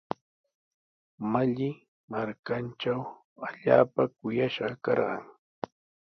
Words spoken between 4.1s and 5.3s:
kuyashqa karqan.